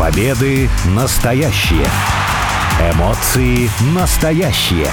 [0.00, 1.84] Победы настоящие.
[2.94, 4.86] Эмоции настоящие.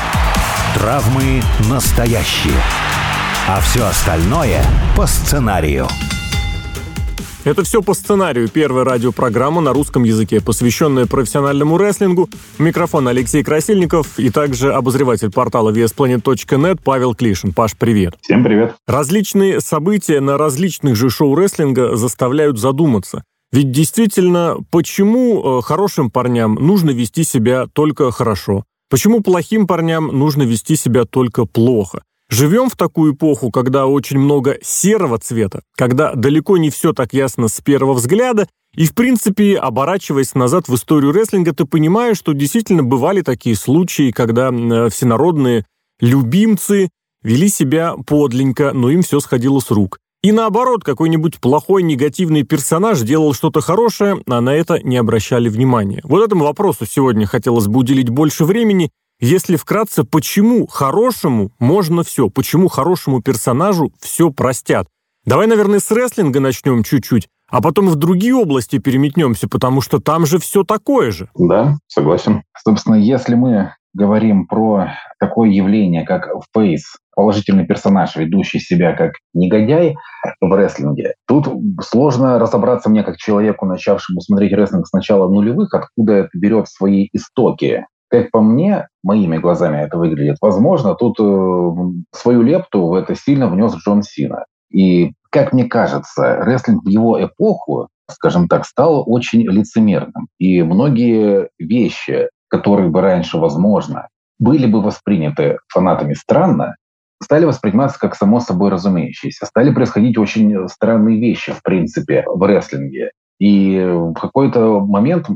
[0.75, 1.41] Травмы
[1.71, 2.59] настоящие.
[3.47, 4.61] А все остальное
[4.97, 5.87] по сценарию.
[7.45, 8.49] Это все по сценарию.
[8.49, 12.29] Первая радиопрограмма на русском языке, посвященная профессиональному рестлингу.
[12.59, 17.53] Микрофон Алексей Красильников и также обозреватель портала VSPlanet.net Павел Клишин.
[17.53, 18.17] Паш, привет.
[18.19, 18.75] Всем привет.
[18.85, 23.23] Различные события на различных же шоу рестлинга заставляют задуматься.
[23.51, 28.65] Ведь действительно, почему э, хорошим парням нужно вести себя только хорошо?
[28.89, 32.03] Почему плохим парням нужно вести себя только плохо?
[32.29, 37.47] Живем в такую эпоху, когда очень много серого цвета, когда далеко не все так ясно
[37.47, 42.83] с первого взгляда, и, в принципе, оборачиваясь назад в историю рестлинга, ты понимаешь, что действительно
[42.83, 45.65] бывали такие случаи, когда э, всенародные
[46.01, 46.89] любимцы
[47.23, 49.99] вели себя подленько, но им все сходило с рук.
[50.27, 56.01] И наоборот, какой-нибудь плохой негативный персонаж делал что-то хорошее, а на это не обращали внимания.
[56.03, 58.89] Вот этому вопросу сегодня хотелось бы уделить больше времени,
[59.21, 64.89] если вкратце, почему хорошему можно все, почему хорошему персонажу все простят.
[65.23, 70.25] Давай, наверное, с рестлинга начнем чуть-чуть, а потом в другие области переметнемся, потому что там
[70.25, 71.29] же все такое же.
[71.35, 72.43] Да, согласен.
[72.65, 76.83] Собственно, если мы говорим про такое явление, как фейс,
[77.15, 79.95] положительный персонаж, ведущий себя как негодяй
[80.39, 81.49] в рестлинге, тут
[81.81, 87.09] сложно разобраться мне как человеку, начавшему смотреть рестлинг с начала нулевых, откуда это берет свои
[87.11, 87.85] истоки.
[88.09, 93.49] Как по мне, моими глазами это выглядит, возможно, тут э, свою лепту в это сильно
[93.49, 94.45] внес Джон Сина.
[94.71, 100.27] И, как мне кажется, рестлинг в его эпоху, скажем так, стал очень лицемерным.
[100.39, 104.07] И многие вещи, которые бы раньше, возможно,
[104.39, 106.75] были бы восприняты фанатами странно,
[107.21, 109.45] стали восприниматься как само собой разумеющиеся.
[109.45, 113.11] Стали происходить очень странные вещи, в принципе, в рестлинге.
[113.39, 115.27] И в какой-то момент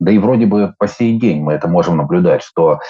[0.00, 2.80] да и вроде бы по сей день мы это можем наблюдать, что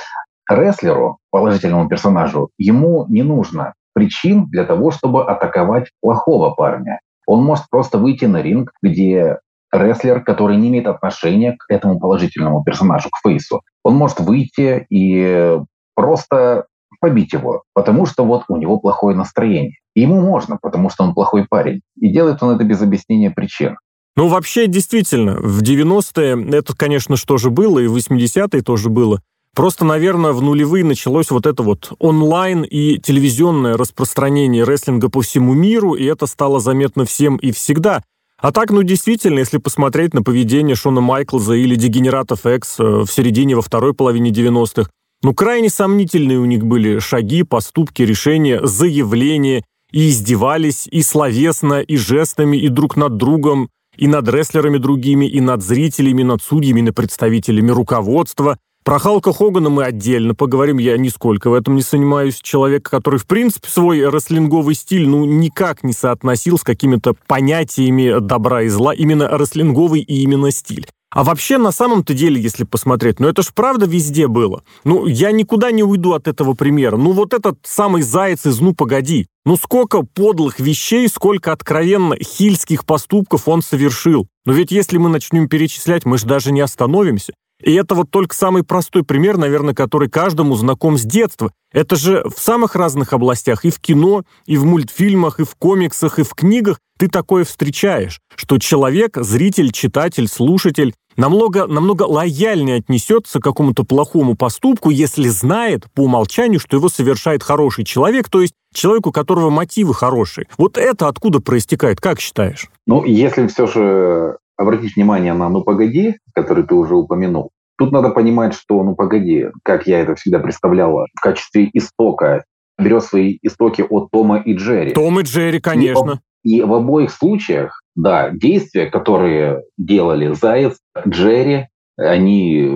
[0.50, 7.01] рестлеру, положительному персонажу, ему не нужно причин для того, чтобы атаковать плохого парня.
[7.27, 9.39] Он может просто выйти на ринг, где
[9.74, 15.58] рестлер, который не имеет отношения к этому положительному персонажу, к фейсу, он может выйти и
[15.95, 16.67] просто
[17.01, 19.79] побить его, потому что вот у него плохое настроение.
[19.95, 21.80] И ему можно, потому что он плохой парень.
[22.01, 23.77] И делает он это без объяснения причин.
[24.17, 29.20] Ну, вообще, действительно, в 90-е это, конечно, что же было, и в 80-е тоже было.
[29.55, 35.55] Просто, наверное, в нулевые началось вот это вот онлайн и телевизионное распространение рестлинга по всему
[35.55, 38.02] миру, и это стало заметно всем и всегда.
[38.45, 43.57] А так, ну, действительно, если посмотреть на поведение Шона Майклза или Дегенератов Экс в середине,
[43.57, 44.91] во второй половине 90-х,
[45.23, 51.97] ну, крайне сомнительные у них были шаги, поступки, решения, заявления, и издевались и словесно, и
[51.97, 56.83] жестами, и друг над другом, и над рестлерами другими, и над зрителями, над судьями, и
[56.83, 58.59] над представителями руководства.
[58.84, 62.39] Про Халка Хогана мы отдельно поговорим, я нисколько в этом не занимаюсь.
[62.42, 68.61] Человек, который, в принципе, свой рестлинговый стиль, ну, никак не соотносил с какими-то понятиями добра
[68.61, 70.86] и зла, именно рестлинговый и именно стиль.
[71.11, 74.64] А вообще, на самом-то деле, если посмотреть, ну это ж правда везде было.
[74.84, 76.98] Ну, я никуда не уйду от этого примера.
[76.98, 79.28] Ну, вот этот самый заяц из «Ну, погоди».
[79.46, 84.27] Ну, сколько подлых вещей, сколько откровенно хильских поступков он совершил.
[84.45, 87.33] Но ведь если мы начнем перечислять, мы же даже не остановимся.
[87.63, 91.53] И это вот только самый простой пример, наверное, который каждому знаком с детства.
[91.73, 96.19] Это же в самых разных областях, и в кино, и в мультфильмах, и в комиксах,
[96.19, 103.41] и в книгах ты такое встречаешь, что человек, зритель, читатель, слушатель намного, намного лояльнее отнесется
[103.41, 108.55] к какому-то плохому поступку, если знает по умолчанию, что его совершает хороший человек, то есть
[108.73, 110.47] человек, у которого мотивы хорошие.
[110.59, 112.69] Вот это откуда проистекает, как считаешь?
[112.87, 118.11] Ну, если все же обратить внимание на «Ну, погоди», который ты уже упомянул, тут надо
[118.11, 122.45] понимать, что «Ну, погоди», как я это всегда представляла, в качестве истока
[122.79, 124.93] берет свои истоки от Тома и Джерри.
[124.93, 126.20] Том и Джерри, конечно.
[126.43, 132.73] И, и в обоих случаях, да, действия, которые делали Заяц, Джерри, они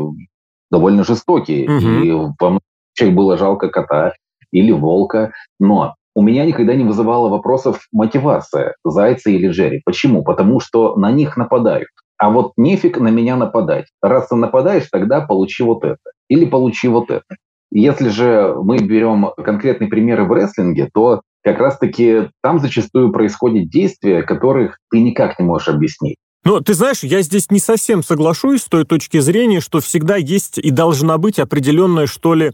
[0.70, 1.64] довольно жестокие.
[1.64, 2.04] Угу.
[2.04, 4.14] И во многих было жалко кота
[4.52, 5.32] или волка.
[5.58, 9.82] Но у меня никогда не вызывала вопросов мотивация Зайца или Джерри.
[9.84, 10.22] Почему?
[10.24, 11.88] Потому что на них нападают.
[12.18, 13.86] А вот нефиг на меня нападать.
[14.02, 15.98] Раз ты нападаешь, тогда получи вот это.
[16.28, 17.36] Или получи вот это.
[17.70, 24.22] Если же мы берем конкретные примеры в рестлинге, то как раз-таки там зачастую происходят действия,
[24.22, 26.16] которых ты никак не можешь объяснить.
[26.44, 30.58] Но ты знаешь, я здесь не совсем соглашусь с той точки зрения, что всегда есть
[30.58, 32.52] и должна быть определенная, что ли,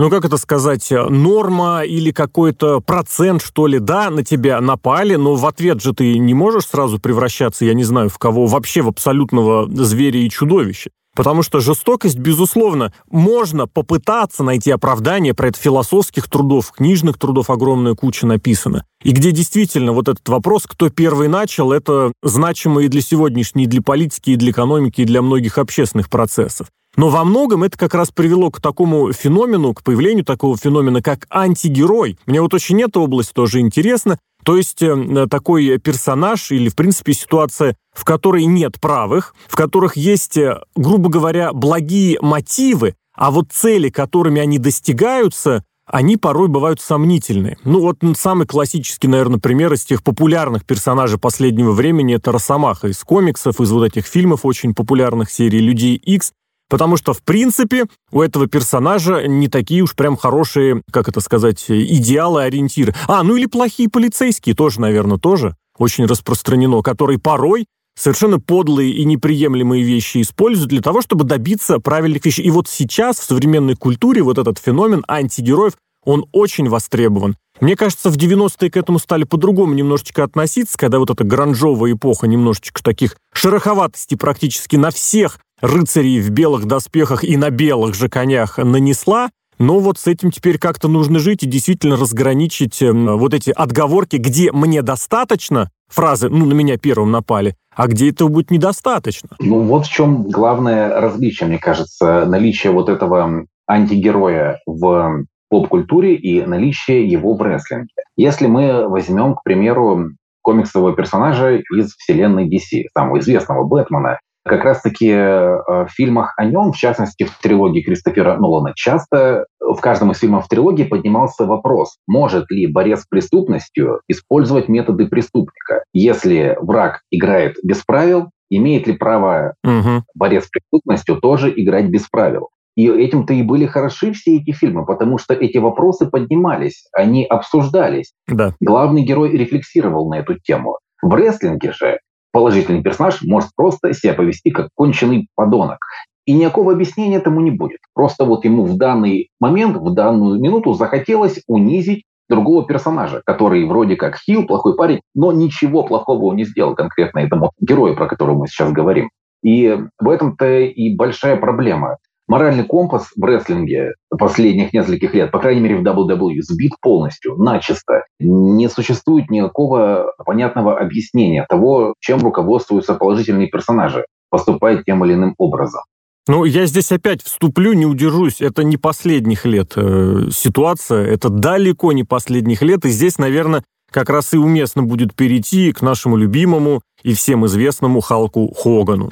[0.00, 5.34] ну как это сказать, норма или какой-то процент, что ли, да, на тебя напали, но
[5.34, 8.88] в ответ же ты не можешь сразу превращаться, я не знаю, в кого, вообще в
[8.88, 10.90] абсолютного зверя и чудовища.
[11.14, 17.94] Потому что жестокость, безусловно, можно попытаться найти оправдание про это философских трудов, книжных трудов огромная
[17.94, 18.86] куча написана.
[19.02, 23.66] И где действительно вот этот вопрос, кто первый начал, это значимо и для сегодняшней, и
[23.66, 26.68] для политики, и для экономики, и для многих общественных процессов.
[26.96, 31.26] Но во многом это как раз привело к такому феномену, к появлению такого феномена, как
[31.30, 32.18] антигерой.
[32.26, 34.18] Мне вот очень эта область тоже интересна.
[34.44, 39.96] То есть э, такой персонаж или, в принципе, ситуация, в которой нет правых, в которых
[39.96, 46.80] есть, э, грубо говоря, благие мотивы, а вот цели, которыми они достигаются, они порой бывают
[46.80, 47.58] сомнительны.
[47.64, 52.98] Ну вот самый классический, наверное, пример из тех популярных персонажей последнего времени это Росомаха из
[53.00, 56.32] комиксов, из вот этих фильмов очень популярных серии «Людей Икс»,
[56.70, 61.64] Потому что, в принципе, у этого персонажа не такие уж прям хорошие, как это сказать,
[61.68, 62.94] идеалы, ориентиры.
[63.08, 67.66] А, ну или плохие полицейские тоже, наверное, тоже очень распространено, которые порой
[67.98, 72.46] совершенно подлые и неприемлемые вещи используют для того, чтобы добиться правильных вещей.
[72.46, 75.74] И вот сейчас в современной культуре вот этот феномен антигероев,
[76.04, 77.36] он очень востребован.
[77.60, 82.26] Мне кажется, в 90-е к этому стали по-другому немножечко относиться, когда вот эта гранжовая эпоха
[82.26, 88.58] немножечко таких шероховатостей практически на всех рыцарей в белых доспехах и на белых же конях
[88.58, 93.50] нанесла, но вот с этим теперь как-то нужно жить и действительно разграничить эм, вот эти
[93.50, 99.28] отговорки, где мне достаточно фразы «ну, на меня первым напали», а где этого будет недостаточно.
[99.38, 106.40] Ну, вот в чем главное различие, мне кажется, наличие вот этого антигероя в поп-культуре и
[106.46, 107.92] наличие его в рестлинге.
[108.16, 114.18] Если мы возьмем, к примеру, комиксового персонажа из вселенной DC, самого известного Бэтмена,
[114.50, 119.80] как раз-таки э, в фильмах о нем, в частности, в трилогии Кристофера Нолана, часто в
[119.80, 125.84] каждом из фильмов трилогии поднимался вопрос, может ли борец с преступностью использовать методы преступника.
[125.92, 130.02] Если враг играет без правил, имеет ли право угу.
[130.16, 132.48] борец с преступностью тоже играть без правил?
[132.74, 138.12] И этим-то и были хороши все эти фильмы, потому что эти вопросы поднимались, они обсуждались.
[138.26, 138.54] Да.
[138.60, 140.78] Главный герой рефлексировал на эту тему.
[141.02, 141.98] В рестлинге же
[142.32, 145.78] положительный персонаж может просто себя повести как конченый подонок.
[146.26, 147.80] И никакого объяснения этому не будет.
[147.94, 153.96] Просто вот ему в данный момент, в данную минуту захотелось унизить другого персонажа, который вроде
[153.96, 158.38] как хил, плохой парень, но ничего плохого он не сделал конкретно этому герою, про которого
[158.38, 159.10] мы сейчас говорим.
[159.42, 161.96] И в этом-то и большая проблема
[162.30, 168.04] моральный компас в рестлинге последних нескольких лет, по крайней мере в WWE, сбит полностью, начисто.
[168.20, 175.82] Не существует никакого понятного объяснения того, чем руководствуются положительные персонажи, поступая тем или иным образом.
[176.28, 178.40] Ну, я здесь опять вступлю, не удержусь.
[178.40, 182.84] Это не последних лет э, ситуация, это далеко не последних лет.
[182.84, 188.00] И здесь, наверное, как раз и уместно будет перейти к нашему любимому и всем известному
[188.00, 189.10] Халку Хогану.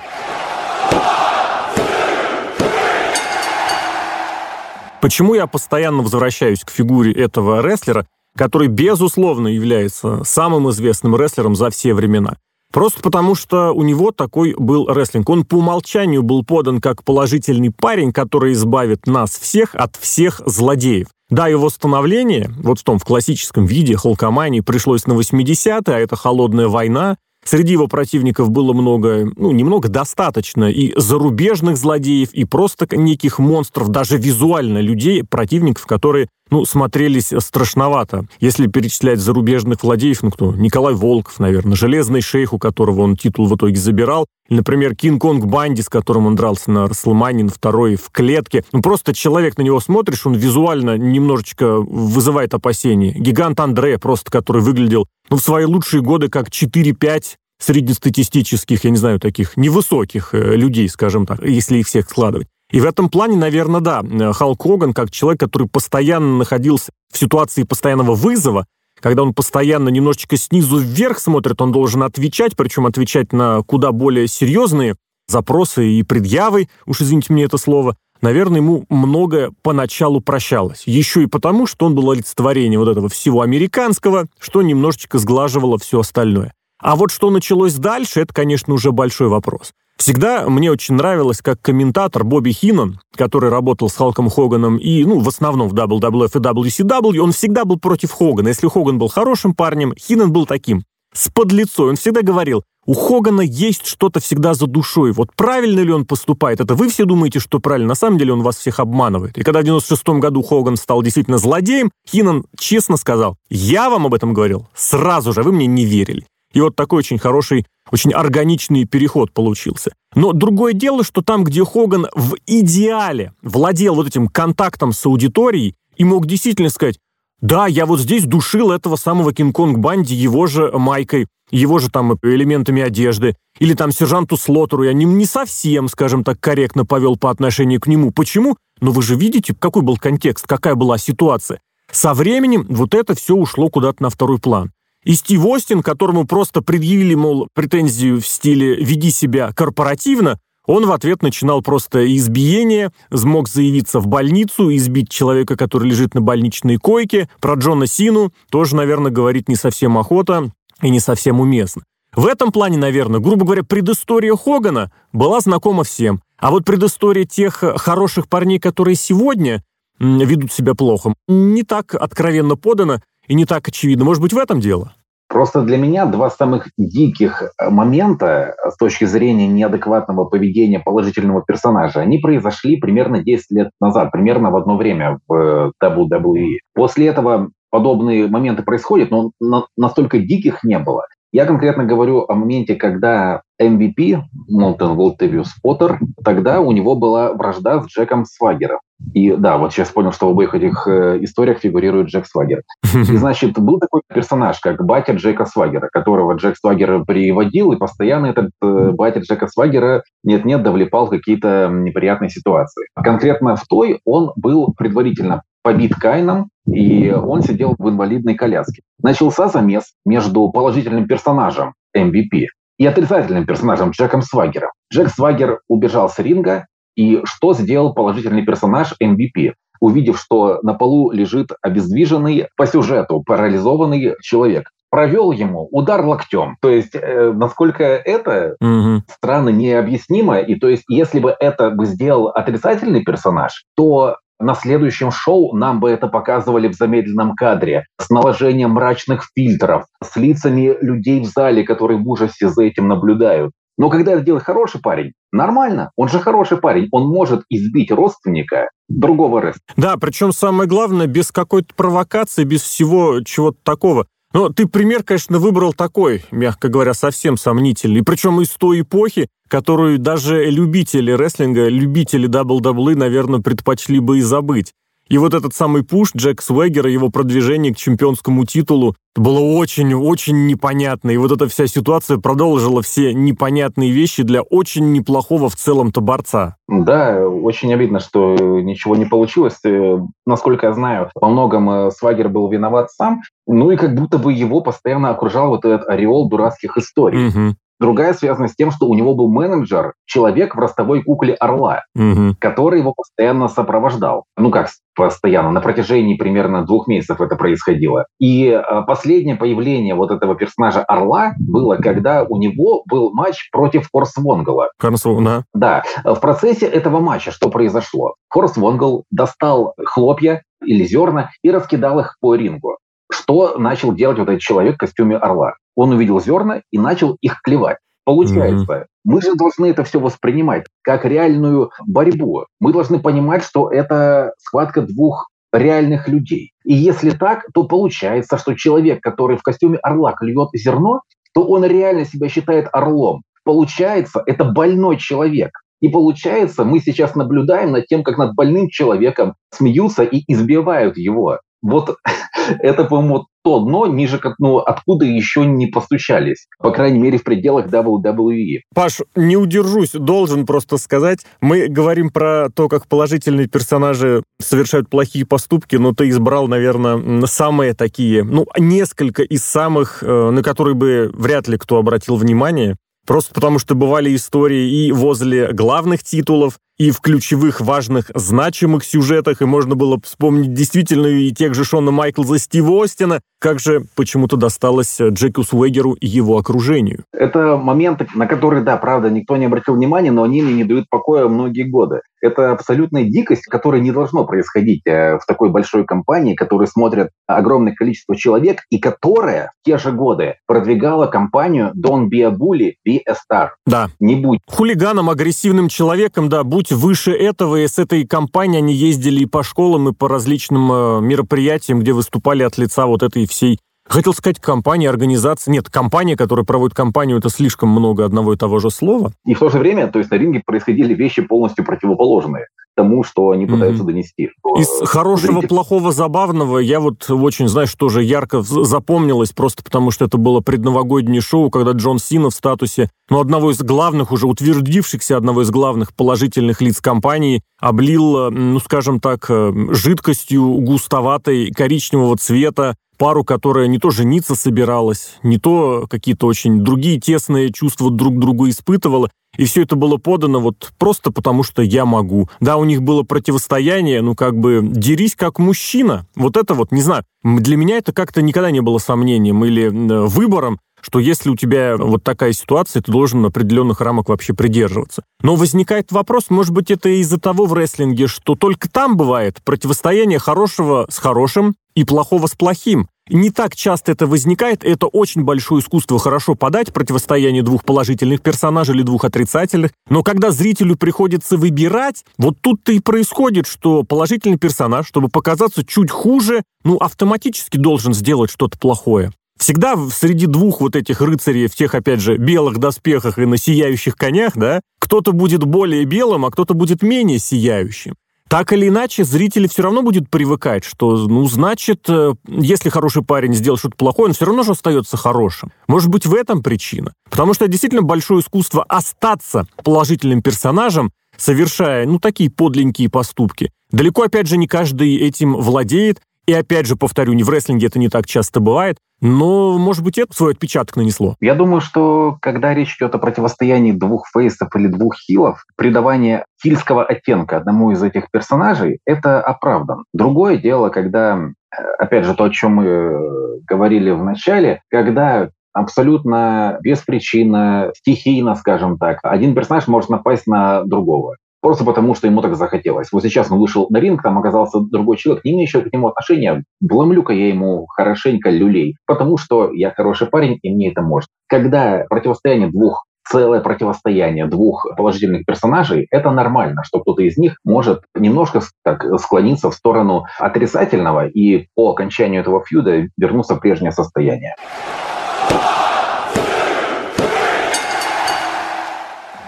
[5.01, 8.07] Почему я постоянно возвращаюсь к фигуре этого рестлера,
[8.37, 12.37] который, безусловно, является самым известным рестлером за все времена?
[12.73, 15.29] Просто потому, что у него такой был рестлинг.
[15.31, 21.07] Он по умолчанию был подан как положительный парень, который избавит нас всех от всех злодеев.
[21.31, 26.17] Да, его становление, вот в том, в классическом виде, Холкомании, пришлось на 80-е, а это
[26.17, 27.17] холодная война,
[27.49, 33.89] Среди его противников было много, ну, немного достаточно и зарубежных злодеев, и просто неких монстров,
[33.89, 38.27] даже визуально людей, противников, которые ну, смотрелись страшновато.
[38.39, 40.55] Если перечислять зарубежных владеев, ну кто?
[40.55, 44.27] Николай Волков, наверное, Железный шейх, у которого он титул в итоге забирал.
[44.49, 48.65] Или, например, Кинг-Конг Банди, с которым он дрался на Расселмане, второй в клетке.
[48.73, 53.13] Ну, просто человек на него смотришь, он визуально немножечко вызывает опасения.
[53.13, 58.97] Гигант Андре, просто который выглядел, ну, в свои лучшие годы как 4-5 среднестатистических, я не
[58.97, 62.49] знаю, таких невысоких э, людей, скажем так, если их всех складывать.
[62.71, 67.63] И в этом плане, наверное, да, Халк Хоган, как человек, который постоянно находился в ситуации
[67.63, 68.67] постоянного вызова,
[69.01, 74.29] когда он постоянно немножечко снизу вверх смотрит, он должен отвечать, причем отвечать на куда более
[74.29, 74.97] серьезные
[75.29, 80.83] запросы и предъявы, уж извините мне это слово, наверное, ему многое поначалу прощалось.
[80.87, 86.01] Еще и потому, что он был олицетворением вот этого всего американского, что немножечко сглаживало все
[86.01, 86.53] остальное.
[86.81, 89.73] А вот что началось дальше, это, конечно, уже большой вопрос.
[89.99, 95.19] Всегда мне очень нравилось, как комментатор Бобби Хиннон, который работал с Халком Хоганом и, ну,
[95.19, 98.49] в основном в WWF и WCW, он всегда был против Хогана.
[98.49, 101.91] Если Хоган был хорошим парнем, Хиннон был таким, с подлецой.
[101.91, 105.13] Он всегда говорил, у Хогана есть что-то всегда за душой.
[105.13, 106.61] Вот правильно ли он поступает?
[106.61, 107.89] Это вы все думаете, что правильно.
[107.89, 109.37] На самом деле он вас всех обманывает.
[109.37, 114.15] И когда в 96 году Хоган стал действительно злодеем, Хинан честно сказал, я вам об
[114.15, 116.25] этом говорил сразу же, вы мне не верили.
[116.59, 119.93] И вот такой очень хороший, очень органичный переход получился.
[120.17, 125.77] Но другое дело, что там, где Хоган в идеале владел вот этим контактом с аудиторией
[125.97, 126.99] и мог действительно сказать,
[127.41, 132.19] да, я вот здесь душил этого самого Кинг-Конг Банди его же майкой, его же там
[132.23, 137.31] элементами одежды, или там сержанту Слотеру я не, не совсем, скажем так, корректно повел по
[137.31, 138.11] отношению к нему.
[138.11, 138.57] Почему?
[138.81, 141.61] Но вы же видите, какой был контекст, какая была ситуация.
[141.93, 144.73] Со временем вот это все ушло куда-то на второй план.
[145.09, 150.93] И Стив Остин, которому просто предъявили, мол, претензию в стиле «веди себя корпоративно», он в
[150.93, 157.31] ответ начинал просто избиение, смог заявиться в больницу, избить человека, который лежит на больничной койке.
[157.41, 161.85] Про Джона Сину тоже, наверное, говорить не совсем охота и не совсем уместно.
[162.15, 166.21] В этом плане, наверное, грубо говоря, предыстория Хогана была знакома всем.
[166.37, 169.65] А вот предыстория тех хороших парней, которые сегодня
[169.99, 174.05] ведут себя плохо, не так откровенно подана и не так очевидно.
[174.05, 174.93] Может быть, в этом дело?
[175.29, 182.01] Просто для меня два самых диких э, момента с точки зрения неадекватного поведения положительного персонажа,
[182.01, 186.59] они произошли примерно 10 лет назад, примерно в одно время в э, WWE.
[186.75, 191.05] После этого подобные моменты происходят, но настолько диких не было.
[191.31, 197.83] Я конкретно говорю о моменте, когда MVP, Монтен Волтевиус Поттер, тогда у него была вражда
[197.83, 198.79] с Джеком Свагером.
[199.15, 202.63] И да, вот сейчас понял, что в обоих этих э, историях фигурирует Джек Свагер.
[202.95, 208.27] И, значит, был такой персонаж, как батя Джека Свагера, которого Джек Свагер приводил, и постоянно
[208.27, 212.87] этот э, батя Джека Свагера нет-нет довлепал в какие-то неприятные ситуации.
[212.95, 218.81] Конкретно в той он был предварительно побит Кайном, и он сидел в инвалидной коляске.
[219.03, 222.47] Начался замес между положительным персонажем MVP
[222.79, 224.71] и отрицательным персонажем Джеком Свагером.
[224.91, 229.53] Джек Свагер убежал с ринга, и что сделал положительный персонаж MVP?
[229.81, 236.57] Увидев, что на полу лежит обездвиженный по сюжету парализованный человек, провел ему удар локтем.
[236.63, 239.03] То есть, э, насколько это угу.
[239.07, 245.11] странно необъяснимо, и то есть, если бы это бы сделал отрицательный персонаж, то на следующем
[245.11, 251.21] шоу нам бы это показывали в замедленном кадре, с наложением мрачных фильтров, с лицами людей
[251.21, 253.53] в зале, которые в ужасе за этим наблюдают.
[253.79, 258.71] Но когда это делает хороший парень, нормально, он же хороший парень, он может избить родственника
[258.89, 259.63] другого рестлера.
[259.77, 264.07] Да, причем самое главное, без какой-то провокации, без всего чего-то такого.
[264.35, 268.03] Но ты пример, конечно, выбрал такой, мягко говоря, совсем сомнительный.
[268.03, 274.75] Причем из той эпохи, которую даже любители рестлинга, любители WWE, наверное, предпочли бы и забыть.
[275.09, 281.11] И вот этот самый пуш Джек Свегера, его продвижение к чемпионскому титулу было очень-очень непонятно.
[281.11, 286.57] И вот эта вся ситуация продолжила все непонятные вещи для очень неплохого в целом-то борца.
[286.69, 289.59] Да, очень обидно, что ничего не получилось.
[289.65, 293.23] Э, насколько я знаю, во многом э, Свагер был виноват сам.
[293.47, 297.29] Ну и как будто бы его постоянно окружал вот этот ореол дурацких историй.
[297.29, 297.57] Угу.
[297.81, 302.35] Другая связана с тем, что у него был менеджер, человек в ростовой кукле Орла, угу.
[302.41, 304.25] который его постоянно сопровождал.
[304.37, 308.07] Ну как постоянно, на протяжении примерно двух месяцев это происходило.
[308.19, 313.89] И э, последнее появление вот этого персонажа Орла было, когда у него был матч против
[313.93, 314.71] Хорс Вонгала.
[314.79, 315.45] Хорсвона.
[315.55, 315.85] Да.
[316.05, 318.15] В процессе этого матча что произошло?
[318.29, 322.79] Хорс Вонгал достал хлопья или зерна и раскидал их по рингу.
[323.11, 325.55] Что начал делать вот этот человек в костюме орла?
[325.79, 327.77] Он увидел зерна и начал их клевать.
[328.05, 328.85] Получается, mm-hmm.
[329.05, 332.47] мы же должны это все воспринимать как реальную борьбу.
[332.59, 336.51] Мы должны понимать, что это схватка двух реальных людей.
[336.65, 341.65] И если так, то получается, что человек, который в костюме орла клюет зерно, то он
[341.65, 343.23] реально себя считает орлом.
[343.45, 345.53] Получается, это больной человек.
[345.81, 351.39] И получается, мы сейчас наблюдаем над тем, как над больным человеком смеются и избивают его.
[351.63, 351.97] Вот
[352.61, 356.47] это, по-моему, то дно, ниже ну, откуда еще не постучались.
[356.59, 358.61] По крайней мере, в пределах WWE.
[358.75, 361.25] Паш, не удержусь, должен просто сказать.
[361.41, 367.75] Мы говорим про то, как положительные персонажи совершают плохие поступки, но ты избрал, наверное, самые
[367.75, 372.77] такие, ну, несколько из самых, э, на которые бы вряд ли кто обратил внимание.
[373.07, 379.43] Просто потому что бывали истории и возле главных титулов, и в ключевых, важных, значимых сюжетах,
[379.43, 384.37] и можно было вспомнить действительно и тех же Шона Майклза, Стива Остина, как же почему-то
[384.37, 387.05] досталось Джеку Суэгеру и его окружению.
[387.13, 390.87] Это моменты, на которые, да, правда, никто не обратил внимания, но они мне не дают
[390.89, 392.01] покоя многие годы.
[392.21, 397.75] Это абсолютная дикость, которая не должно происходить э, в такой большой компании, которую смотрят огромное
[397.75, 402.99] количество человек, и которая в те же годы продвигала компанию «Don't be a bully, be
[403.07, 403.51] a star».
[403.67, 403.89] Да.
[404.01, 404.41] Не будь.
[404.49, 409.43] Хулиганом, агрессивным человеком, да, будь выше этого, и с этой компанией они ездили и по
[409.43, 413.59] школам, и по различным э, мероприятиям, где выступали от лица вот этой всей
[413.89, 415.53] Хотел сказать компания, организация.
[415.53, 419.13] Нет, компания, которая проводит компанию, это слишком много одного и того же слова.
[419.25, 422.47] И в то же время, то есть на ринге происходили вещи полностью противоположные
[422.79, 423.87] тому, что они пытаются mm-hmm.
[423.87, 424.31] донести.
[424.39, 425.49] Что Из хорошего, зритель...
[425.49, 431.21] плохого, забавного я вот очень, знаешь, тоже ярко запомнилось, просто потому что это было предновогоднее
[431.21, 435.93] шоу, когда Джон Сина в статусе, ну, одного из главных, уже утвердившихся, одного из главных
[435.93, 443.79] положительных лиц компании, облил, ну, скажем так, э, жидкостью густоватой коричневого цвета пару, которая не
[443.79, 449.09] то жениться собиралась, не то какие-то очень другие тесные чувства друг к другу испытывала.
[449.37, 452.29] И все это было подано вот просто потому, что я могу.
[452.41, 456.07] Да, у них было противостояние, ну как бы дерись как мужчина.
[456.17, 460.59] Вот это вот, не знаю, для меня это как-то никогда не было сомнением или выбором,
[460.81, 465.03] что если у тебя вот такая ситуация, ты должен определенных рамок вообще придерживаться.
[465.23, 470.19] Но возникает вопрос, может быть, это из-за того в рестлинге, что только там бывает противостояние
[470.19, 472.89] хорошего с хорошим и плохого с плохим.
[473.11, 478.75] Не так часто это возникает, это очень большое искусство хорошо подать противостояние двух положительных персонажей
[478.75, 484.87] или двух отрицательных, но когда зрителю приходится выбирать, вот тут-то и происходит, что положительный персонаж,
[484.87, 489.11] чтобы показаться чуть хуже, ну, автоматически должен сделать что-то плохое.
[489.39, 493.97] Всегда среди двух вот этих рыцарей в тех, опять же, белых доспехах и на сияющих
[493.97, 497.95] конях, да, кто-то будет более белым, а кто-то будет менее сияющим.
[498.29, 503.33] Так или иначе, зрители все равно будет привыкать, что, ну, значит, э, если хороший парень
[503.33, 505.51] сделал что-то плохое, он все равно же остается хорошим.
[505.67, 506.93] Может быть, в этом причина.
[507.09, 513.51] Потому что действительно большое искусство остаться положительным персонажем, совершая, ну, такие подленькие поступки.
[513.71, 517.79] Далеко, опять же, не каждый этим владеет, и опять же, повторю, не в рестлинге это
[517.79, 521.17] не так часто бывает, но, может быть, это свой отпечаток нанесло.
[521.21, 526.85] Я думаю, что когда речь идет о противостоянии двух фейсов или двух хилов, придавание хильского
[526.85, 529.85] оттенка одному из этих персонажей, это оправдан.
[529.93, 535.31] Другое дело, когда, э, опять же, то, о чем мы э, говорили в начале, когда
[535.53, 541.17] абсолютно без причины, стихийно, скажем так, один персонаж может напасть на другого.
[541.41, 542.89] Просто потому, что ему так захотелось.
[542.93, 546.45] Вот сейчас он вышел на ринг, там оказался другой человек, не имеющий к нему отношения.
[546.61, 551.09] Вломлю-ка я ему хорошенько люлей, потому что я хороший парень, и мне это может.
[551.29, 557.81] Когда противостояние двух целое противостояние двух положительных персонажей, это нормально, что кто-то из них может
[557.95, 564.35] немножко так склониться в сторону отрицательного и по окончанию этого фьюда вернуться в прежнее состояние.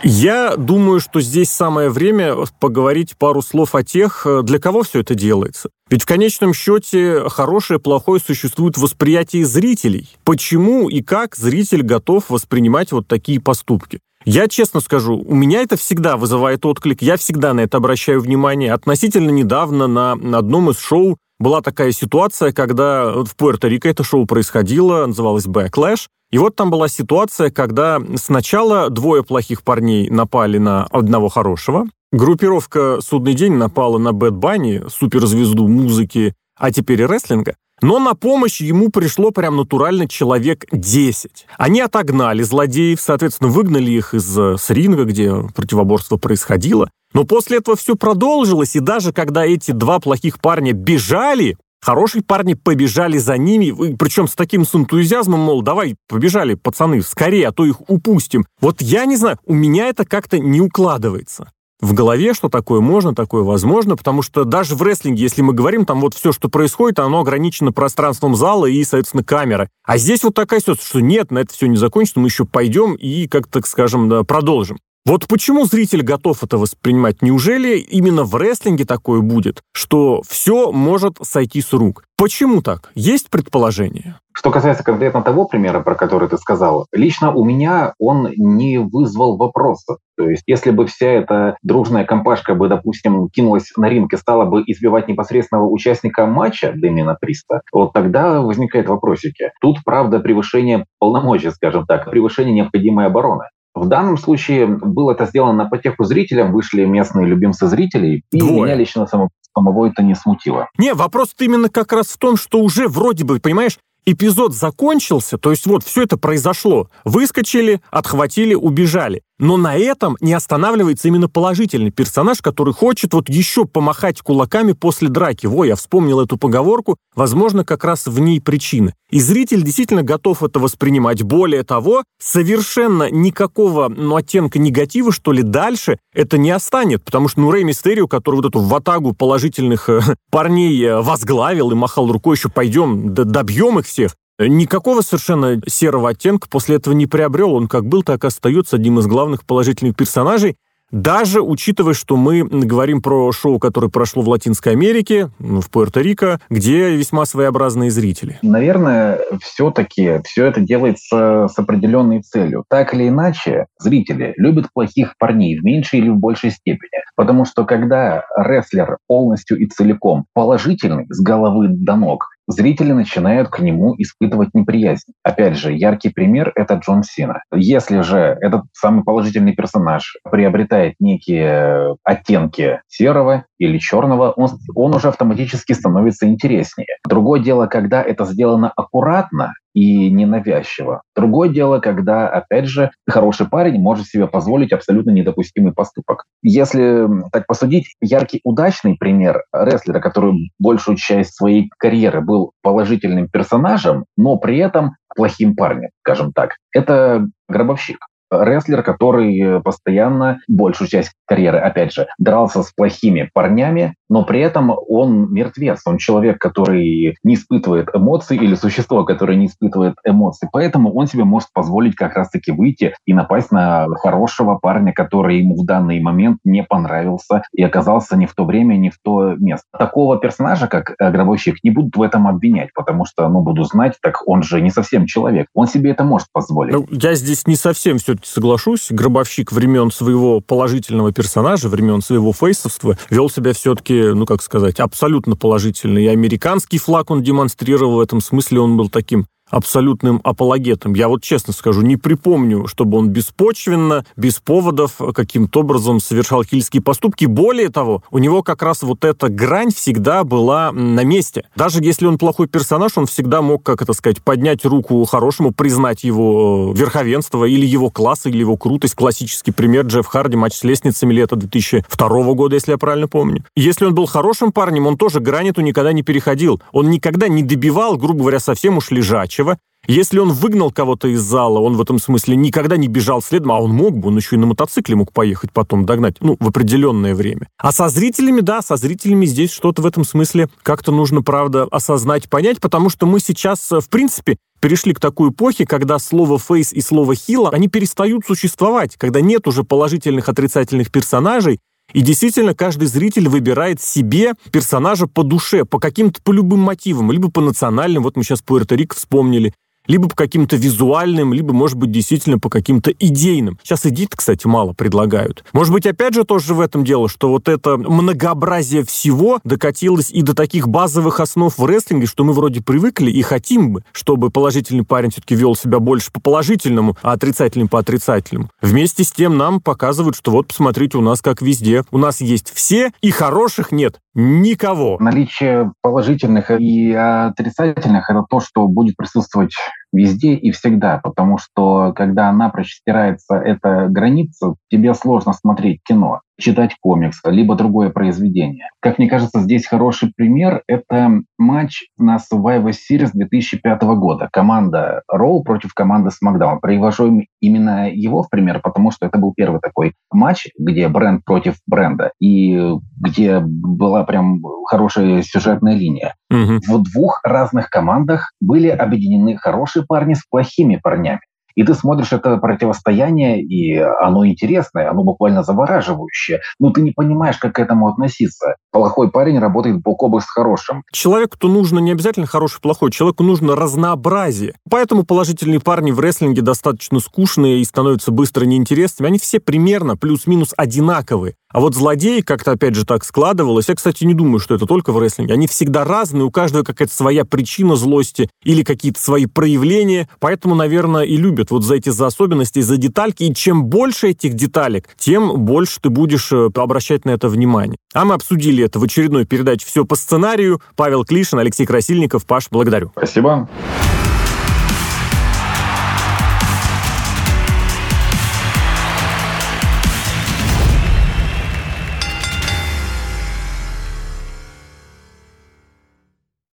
[0.02, 5.14] Я думаю, что здесь самое время поговорить пару слов о тех, для кого все это
[5.14, 5.68] делается.
[5.90, 10.08] Ведь в конечном счете хорошее и плохое существует в восприятии зрителей.
[10.24, 14.00] Почему и как зритель готов воспринимать вот такие поступки?
[14.24, 18.72] Я честно скажу, у меня это всегда вызывает отклик, я всегда на это обращаю внимание.
[18.72, 25.06] Относительно недавно на одном из шоу была такая ситуация, когда в Пуэрто-Рико это шоу происходило,
[25.06, 31.28] называлось Backlash, и вот там была ситуация, когда сначала двое плохих парней напали на одного
[31.28, 37.98] хорошего, группировка «Судный день» напала на Бэт Банни, суперзвезду музыки, а теперь и рестлинга, но
[37.98, 41.46] на помощь ему пришло прям натурально человек 10.
[41.56, 46.90] Они отогнали злодеев, соответственно, выгнали их из э, с ринга, где противоборство происходило.
[47.14, 52.54] Но после этого все продолжилось, и даже когда эти два плохих парня бежали, Хорошие парни
[52.54, 57.64] побежали за ними, причем с таким с энтузиазмом, мол, давай, побежали, пацаны, скорее, а то
[57.64, 58.44] их упустим.
[58.60, 63.14] Вот я не знаю, у меня это как-то не укладывается в голове, что такое можно,
[63.14, 66.98] такое возможно, потому что даже в рестлинге, если мы говорим, там вот все, что происходит,
[66.98, 69.68] оно ограничено пространством зала и, соответственно, камера.
[69.84, 72.94] А здесь вот такая ситуация, что нет, на это все не закончится, мы еще пойдем
[72.94, 74.78] и, как так скажем, да, продолжим.
[75.06, 77.22] Вот почему зритель готов это воспринимать?
[77.22, 82.04] Неужели именно в рестлинге такое будет, что все может сойти с рук?
[82.18, 82.90] Почему так?
[82.94, 84.16] Есть предположение?
[84.34, 89.38] Что касается конкретно того примера, про который ты сказал, лично у меня он не вызвал
[89.38, 89.96] вопросов.
[90.18, 94.44] То есть, если бы вся эта дружная компашка бы, допустим, кинулась на ринг и стала
[94.44, 99.50] бы избивать непосредственного участника матча Дэмина Приста, вот тогда возникают вопросики.
[99.62, 103.44] Тут, правда, превышение полномочий, скажем так, превышение необходимой обороны.
[103.74, 108.62] В данном случае было это сделано на потеху зрителям, вышли местные любимцы зрителей, и Двое.
[108.62, 110.68] меня лично само, самого это не смутило.
[110.78, 115.50] Не, вопрос именно как раз в том, что уже вроде бы, понимаешь, эпизод закончился, то
[115.50, 116.88] есть вот все это произошло.
[117.04, 119.22] Выскочили, отхватили, убежали.
[119.40, 125.08] Но на этом не останавливается именно положительный персонаж, который хочет вот еще помахать кулаками после
[125.08, 125.46] драки.
[125.46, 128.92] Во, я вспомнил эту поговорку, возможно, как раз в ней причина.
[129.10, 131.22] И зритель действительно готов это воспринимать.
[131.22, 137.40] Более того, совершенно никакого ну, оттенка негатива, что ли, дальше это не останет, потому что,
[137.40, 140.00] ну, Рэй Мистерио, который вот эту ватагу положительных э,
[140.30, 144.14] парней э, возглавил и махал рукой, еще пойдем, добьем их всех,
[144.48, 147.52] Никакого совершенно серого оттенка после этого не приобрел.
[147.52, 150.56] Он как был, так и остается одним из главных положительных персонажей.
[150.90, 156.96] Даже учитывая, что мы говорим про шоу, которое прошло в Латинской Америке, в Пуэрто-Рико, где
[156.96, 158.38] весьма своеобразные зрители.
[158.42, 162.64] Наверное, все-таки все это делается с определенной целью.
[162.68, 167.04] Так или иначе, зрители любят плохих парней в меньшей или в большей степени.
[167.14, 173.60] Потому что когда рестлер полностью и целиком положительный с головы до ног, зрители начинают к
[173.60, 175.12] нему испытывать неприязнь.
[175.22, 177.42] Опять же, яркий пример– это Джон Сина.
[177.52, 185.08] Если же этот самый положительный персонаж приобретает некие оттенки серого или черного, он, он уже
[185.08, 186.88] автоматически становится интереснее.
[187.08, 191.02] Другое дело, когда это сделано аккуратно, и ненавязчиво.
[191.14, 196.24] Другое дело, когда, опять же, хороший парень может себе позволить абсолютно недопустимый поступок.
[196.42, 204.04] Если так посудить, яркий, удачный пример рестлера, который большую часть своей карьеры был положительным персонажем,
[204.16, 207.98] но при этом плохим парнем, скажем так, это гробовщик
[208.30, 214.40] рестлер, который э, постоянно большую часть карьеры, опять же, дрался с плохими парнями, но при
[214.40, 220.48] этом он мертвец, он человек, который не испытывает эмоций или существо, которое не испытывает эмоций.
[220.52, 225.54] Поэтому он себе может позволить как раз-таки выйти и напасть на хорошего парня, который ему
[225.54, 229.66] в данный момент не понравился и оказался не в то время, не в то место.
[229.78, 234.26] Такого персонажа, как Гробовщик, не будут в этом обвинять, потому что, ну, буду знать, так
[234.26, 235.46] он же не совсем человек.
[235.54, 236.72] Он себе это может позволить.
[236.72, 242.32] Ну, я здесь не совсем все все-таки соглашусь, гробовщик времен своего положительного персонажа, времен своего
[242.32, 245.98] фейсовства, вел себя все-таки, ну, как сказать, абсолютно положительно.
[245.98, 250.94] И американский флаг он демонстрировал в этом смысле, он был таким абсолютным апологетом.
[250.94, 256.82] Я вот честно скажу, не припомню, чтобы он беспочвенно, без поводов каким-то образом совершал хильские
[256.82, 257.26] поступки.
[257.26, 261.44] Более того, у него как раз вот эта грань всегда была на месте.
[261.56, 266.04] Даже если он плохой персонаж, он всегда мог, как это сказать, поднять руку хорошему, признать
[266.04, 268.94] его э, верховенство или его класс, или его крутость.
[268.94, 273.44] Классический пример Джефф Харди, матч с лестницами лета 2002 года, если я правильно помню.
[273.56, 276.60] Если он был хорошим парнем, он тоже грань эту никогда не переходил.
[276.72, 281.20] Он никогда не добивал, грубо говоря, совсем уж лежачий прочего, если он выгнал кого-то из
[281.20, 284.36] зала, он в этом смысле никогда не бежал следом, а он мог бы, он еще
[284.36, 287.48] и на мотоцикле мог поехать потом догнать, ну, в определенное время.
[287.58, 292.28] А со зрителями, да, со зрителями здесь что-то в этом смысле как-то нужно, правда, осознать,
[292.28, 296.82] понять, потому что мы сейчас, в принципе, перешли к такой эпохе, когда слово «фейс» и
[296.82, 301.58] слово «хила», они перестают существовать, когда нет уже положительных, отрицательных персонажей,
[301.92, 307.30] и действительно, каждый зритель выбирает себе персонажа по душе, по каким-то, по любым мотивам, либо
[307.30, 309.54] по национальным, вот мы сейчас Пуэрто-Рико вспомнили,
[309.86, 313.58] либо по каким-то визуальным, либо, может быть, действительно по каким-то идейным.
[313.62, 315.44] Сейчас идей кстати, мало предлагают.
[315.52, 320.22] Может быть, опять же, тоже в этом дело, что вот это многообразие всего докатилось и
[320.22, 324.84] до таких базовых основ в рестлинге, что мы вроде привыкли и хотим бы, чтобы положительный
[324.84, 328.50] парень все-таки вел себя больше по положительному, а отрицательным по отрицательному.
[328.60, 331.84] Вместе с тем нам показывают, что вот, посмотрите, у нас как везде.
[331.90, 334.00] У нас есть все, и хороших нет.
[334.14, 334.96] Никого.
[334.98, 339.54] Наличие положительных и отрицательных– это то, что будет присутствовать
[339.92, 346.74] везде и всегда, потому что когда напрочь стирается эта граница, тебе сложно смотреть кино, читать
[346.80, 348.68] комикс, либо другое произведение.
[348.80, 354.28] Как мне кажется, здесь хороший пример– это матч на Survivor Series 2005 года.
[354.32, 356.58] Команда Роу против команды SmackDown.
[356.60, 361.56] Привожу именно его в пример, потому что это был первый такой матч, где бренд против
[361.66, 362.58] бренда, и
[363.00, 366.14] где была прям хорошая сюжетная линия.
[366.30, 366.60] Угу.
[366.66, 371.20] В двух разных командах были объединены хорошие парни с плохими парнями.
[371.54, 376.40] И ты смотришь это противостояние, и оно интересное, оно буквально завораживающее.
[376.58, 378.54] Но ты не понимаешь, как к этому относиться.
[378.70, 380.82] Плохой парень работает бок о бок с хорошим.
[380.92, 382.90] Человеку-то нужно не обязательно хороший, плохой.
[382.90, 384.54] Человеку нужно разнообразие.
[384.70, 389.08] Поэтому положительные парни в рестлинге достаточно скучные и становятся быстро неинтересными.
[389.08, 391.34] Они все примерно плюс-минус одинаковые.
[391.52, 393.68] А вот злодеи как-то, опять же, так складывалось.
[393.68, 395.34] Я, кстати, не думаю, что это только в рестлинге.
[395.34, 400.08] Они всегда разные, у каждого какая-то своя причина злости или какие-то свои проявления.
[400.20, 403.24] Поэтому, наверное, и любят вот за эти за особенности, за детальки.
[403.24, 407.76] И чем больше этих деталек, тем больше ты будешь э, обращать на это внимание.
[407.94, 410.60] А мы обсудили это в очередной передаче «Все по сценарию».
[410.76, 412.24] Павел Клишин, Алексей Красильников.
[412.26, 412.92] Паш, благодарю.
[412.96, 413.48] Спасибо.